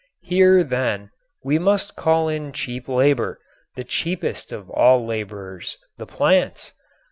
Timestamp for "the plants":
5.99-6.73